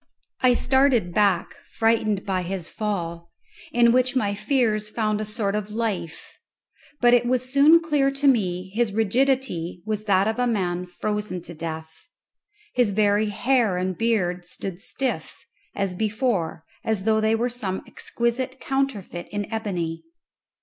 I 0.41 0.55
started 0.55 1.13
back 1.13 1.53
frightened 1.77 2.25
by 2.25 2.41
his 2.41 2.71
fall, 2.71 3.29
in 3.71 3.91
which 3.91 4.15
my 4.15 4.33
fears 4.33 4.89
found 4.89 5.21
a 5.21 5.25
sort 5.25 5.53
of 5.53 5.69
life; 5.69 6.39
but 6.99 7.13
it 7.13 7.27
was 7.27 7.53
soon 7.53 7.79
clear 7.79 8.09
to 8.09 8.27
me 8.27 8.71
his 8.73 8.93
rigidity 8.93 9.83
was 9.85 10.05
that 10.05 10.27
of 10.27 10.39
a 10.39 10.47
man 10.47 10.87
frozen 10.87 11.39
to 11.43 11.53
death. 11.53 11.93
His 12.73 12.89
very 12.89 13.27
hair 13.29 13.77
and 13.77 13.95
beard 13.95 14.43
stood 14.43 14.81
stiff, 14.81 15.37
as 15.75 15.93
before, 15.93 16.65
as 16.83 17.03
though 17.03 17.21
they 17.21 17.35
were 17.35 17.47
some 17.47 17.83
exquisite 17.85 18.59
counterfeit 18.59 19.27
in 19.29 19.45
ebony. 19.53 20.03